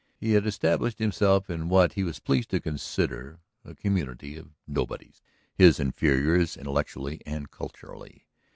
[0.17, 5.21] He had established himself in what he was pleased to consider a community of nobodies,
[5.53, 8.25] his inferiors intellectually and culturally.